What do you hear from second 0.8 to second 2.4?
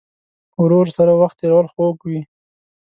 سره وخت تېرول خوږ وي.